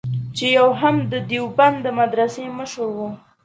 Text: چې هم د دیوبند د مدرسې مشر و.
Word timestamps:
چې 0.37 0.47
هم 0.81 0.95
د 1.11 1.13
دیوبند 1.29 1.77
د 1.83 1.87
مدرسې 1.99 2.43
مشر 2.57 2.87
و. 2.97 2.99